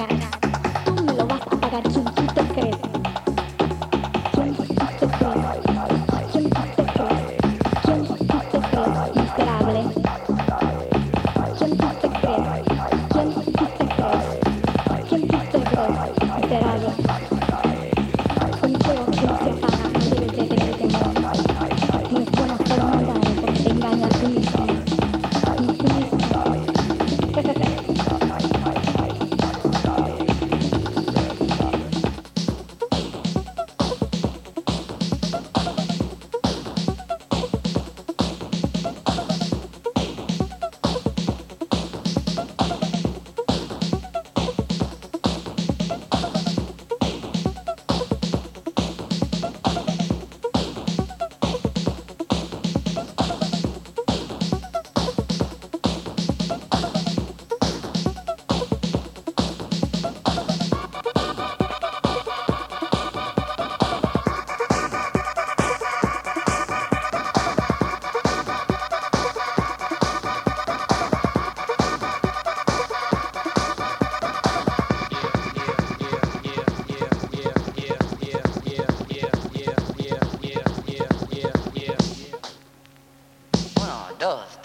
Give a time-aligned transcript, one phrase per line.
[0.00, 0.30] apagar,
[0.84, 2.39] tú me lo vas a pagar, ¿quién quita?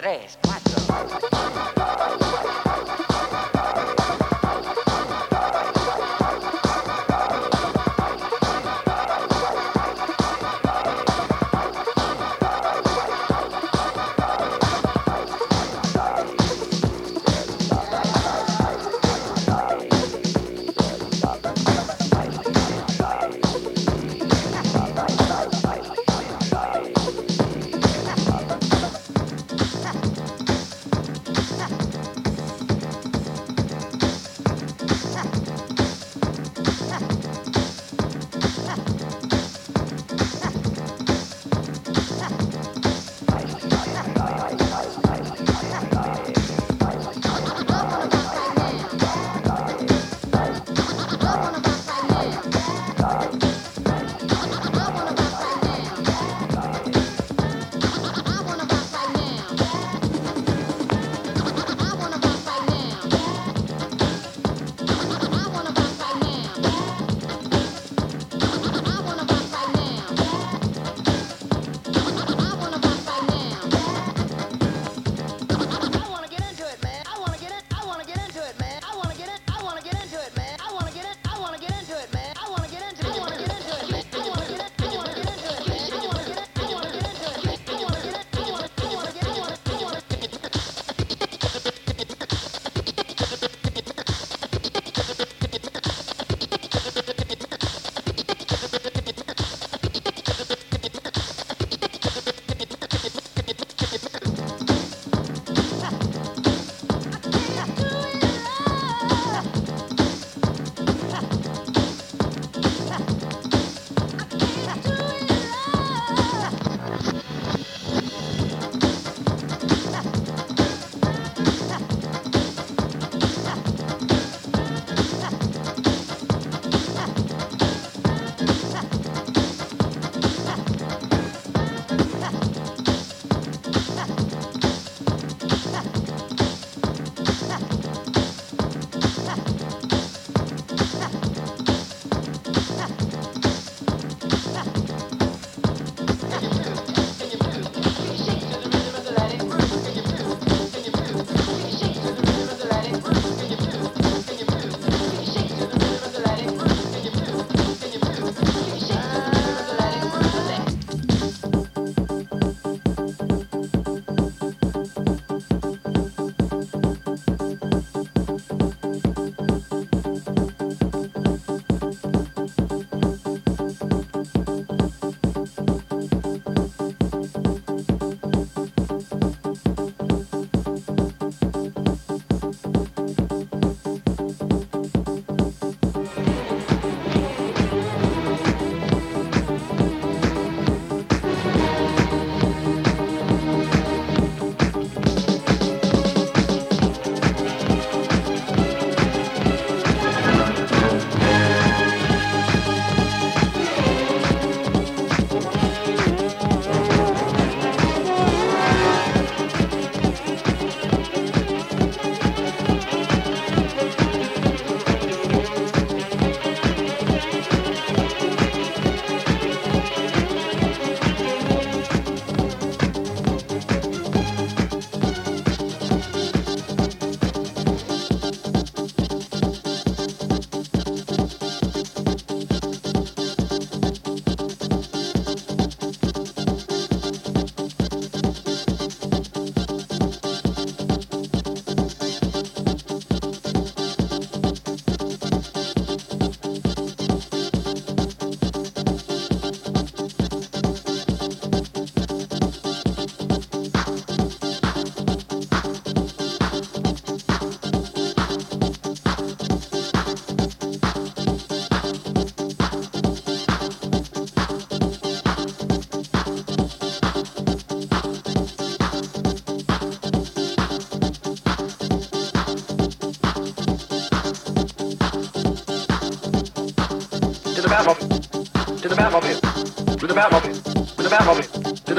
[0.06, 0.45] tres.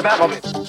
[0.06, 0.40] Batmobile.
[0.52, 0.65] To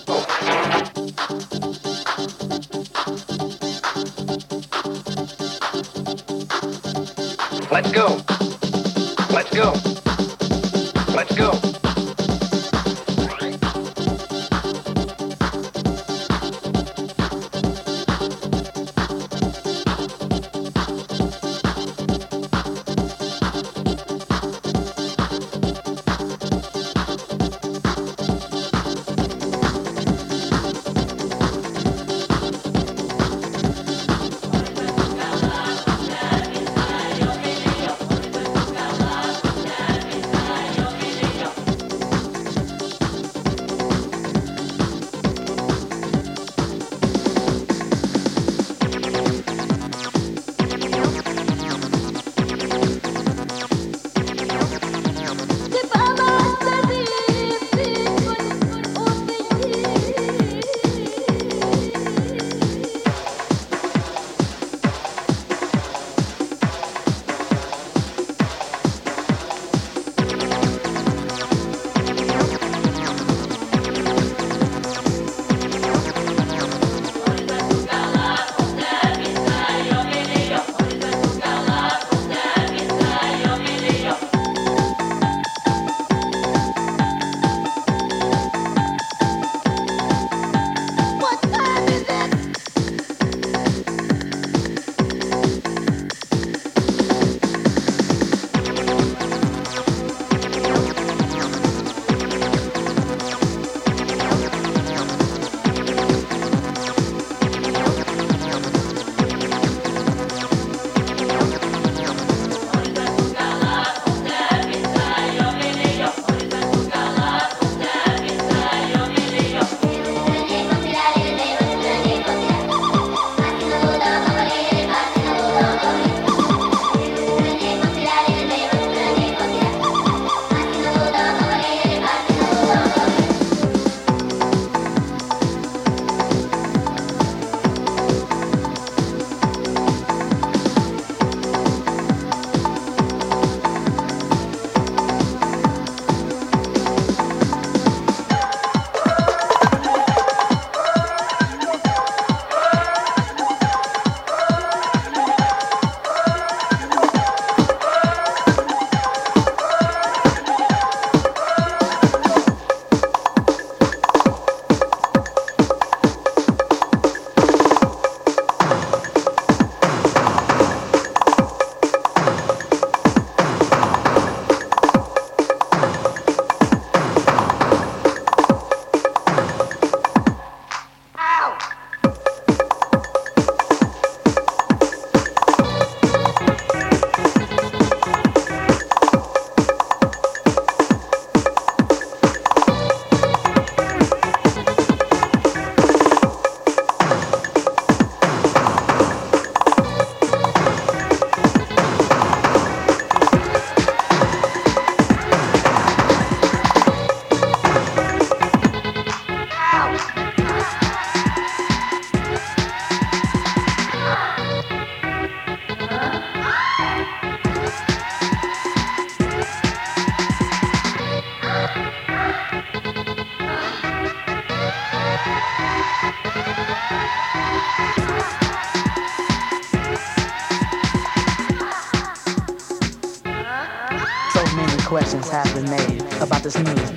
[236.47, 236.96] this new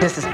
[0.00, 0.24] This is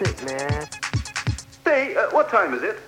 [0.00, 0.68] It, man.
[1.64, 2.78] Say, uh, what time is it?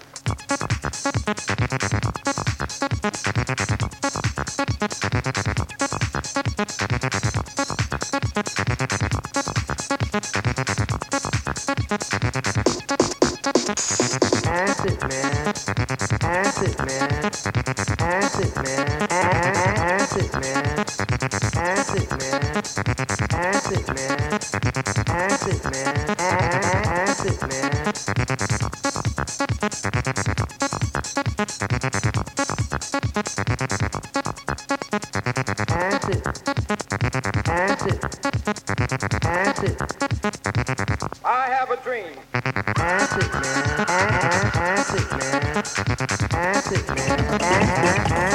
[46.01, 48.30] Acid man.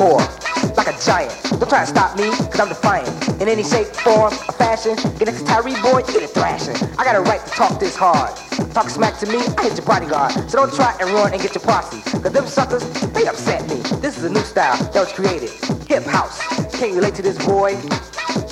[0.00, 1.42] Hardcore, like a giant.
[1.50, 3.40] Don't try to stop me, cause I'm defiant.
[3.40, 6.76] In any shape, form, or fashion, get next to Tyree boy, you get it thrashing.
[6.98, 8.34] I got a right to talk this hard.
[8.72, 10.32] Talk smack to me, I hit your bodyguard.
[10.50, 12.00] So don't try and run and get your posse.
[12.18, 12.82] Cause them suckers,
[13.12, 13.76] they upset me.
[14.00, 15.50] This is a new style that was created.
[15.88, 16.40] Hip house.
[16.78, 17.72] Can you relate to this boy?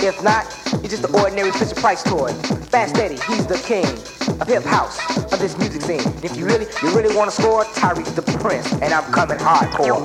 [0.01, 2.33] If not, you're just an ordinary Fisher Price toy.
[2.69, 3.87] Fast Eddie, he's the king
[4.41, 4.99] of hip house,
[5.33, 6.01] of this music scene.
[6.23, 10.05] If you really, you really wanna score, Tyree's the prince, and I'm coming hardcore.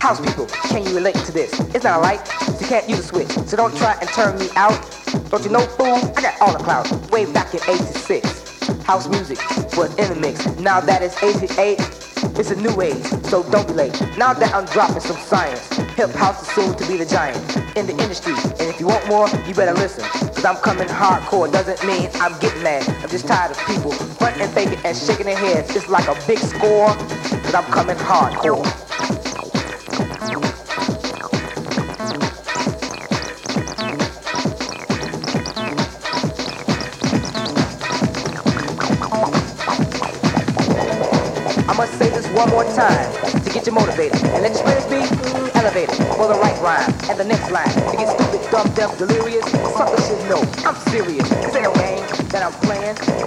[0.00, 1.52] House people, can you relate to this?
[1.72, 2.20] It's not a light,
[2.60, 3.28] you can't use a switch.
[3.46, 4.74] So don't try and turn me out.
[5.30, 5.94] Don't you know, fool?
[6.16, 8.66] I got all the clouds way back in 86.
[8.82, 9.38] House music
[9.76, 10.44] was in the mix.
[10.58, 11.78] Now that it's 88,
[12.40, 14.00] it's a new age, so don't be late.
[14.16, 17.36] Now that I'm dropping some science, hip house is soon to be the giant
[17.76, 18.32] in the industry.
[18.58, 20.04] And if you want more, you better listen.
[20.04, 22.88] Cause I'm coming hardcore, doesn't mean I'm getting mad.
[23.02, 25.76] I'm just tired of people fronting faking and shaking their heads.
[25.76, 26.88] It's like a big score,
[27.44, 28.89] cause I'm coming hardcore.
[42.40, 44.96] One more time to get you motivated and let your spirits be
[45.58, 47.68] elevated for the right rhyme and the next line.
[47.68, 49.44] To get stupid, dumb, deaf, delirious,
[49.76, 51.30] suckers should know I'm serious.
[51.32, 53.19] Ain't no game that I'm playing.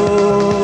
[0.00, 0.59] Senhor.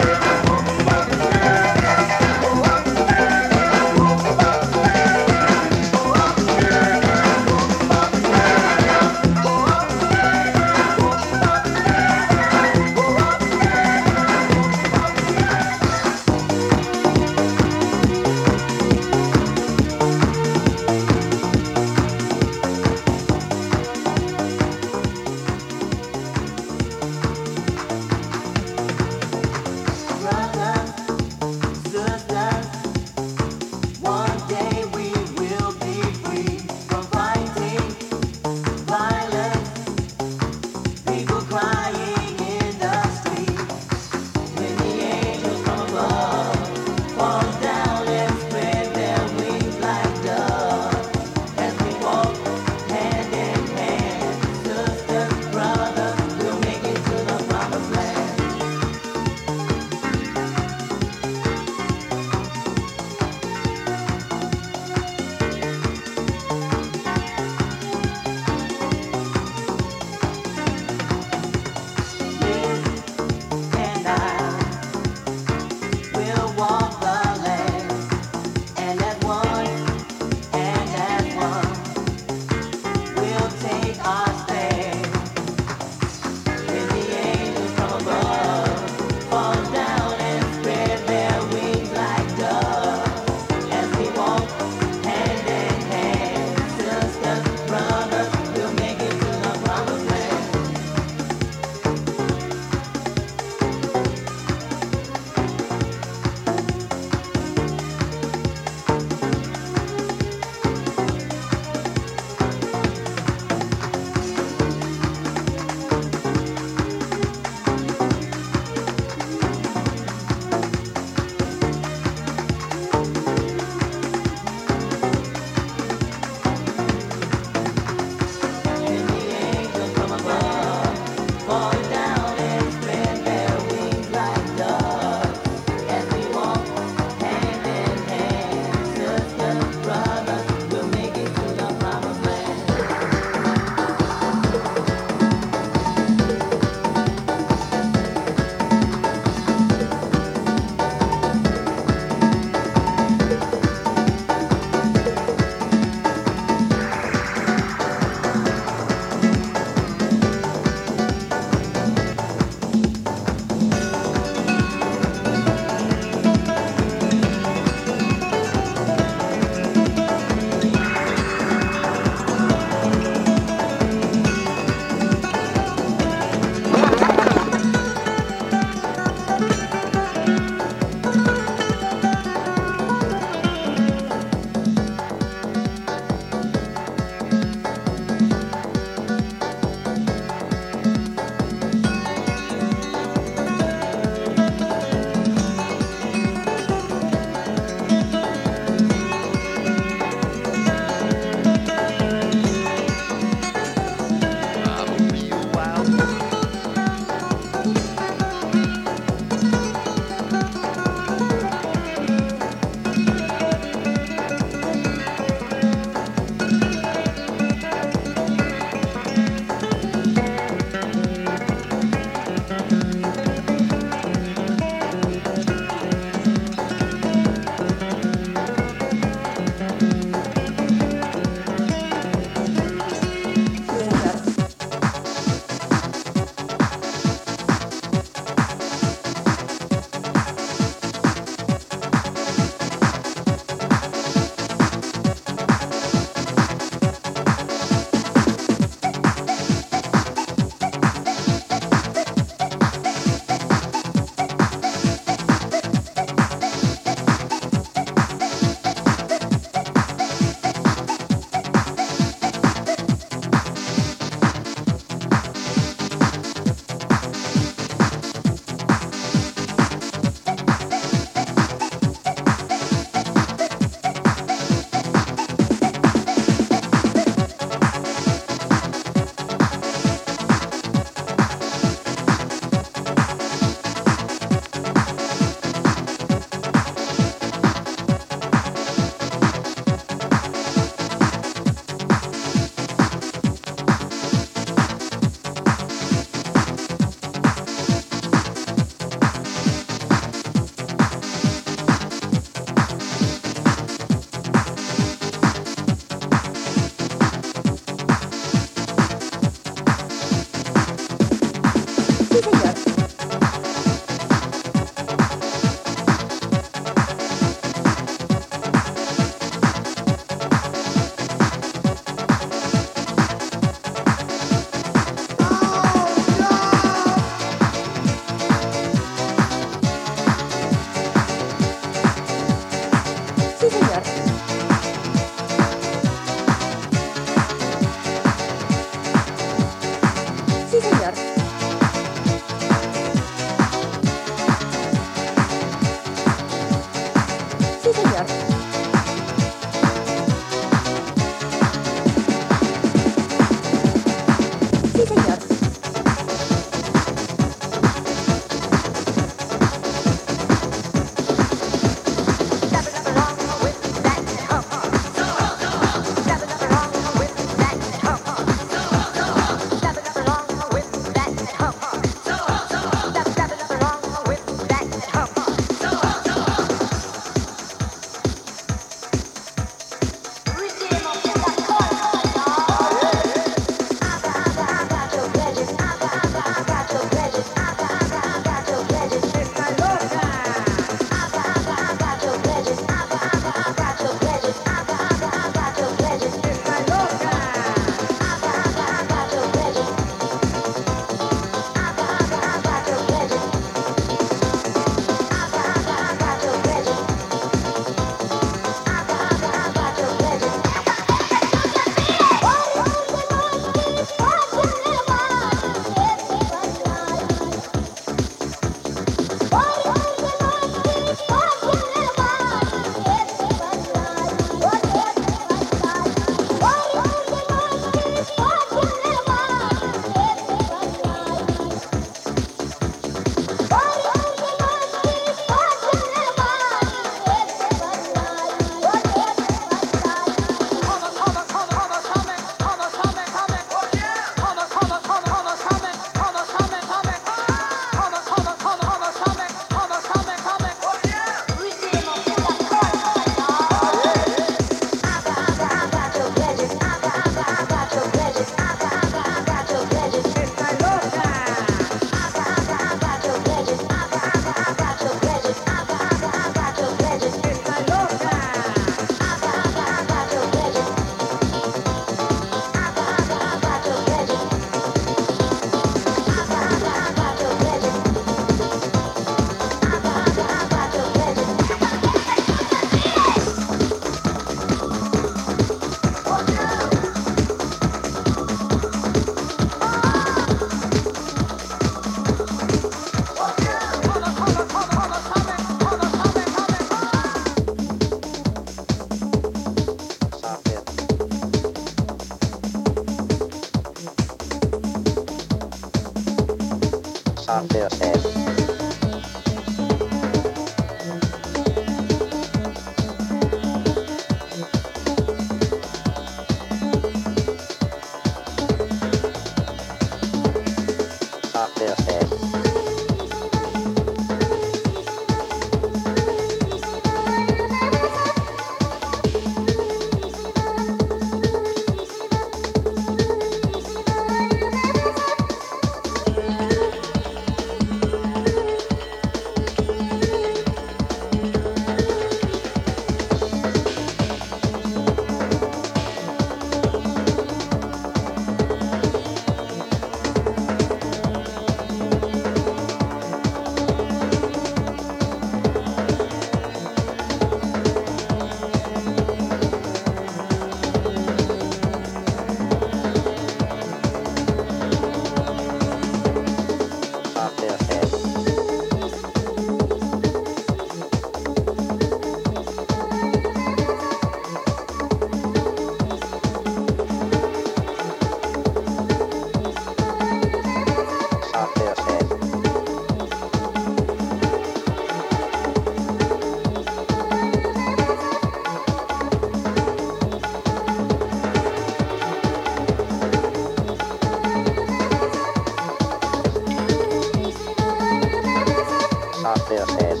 [599.50, 600.00] APCs.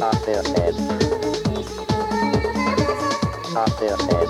[0.00, 0.76] APCs.
[3.54, 4.21] APCs.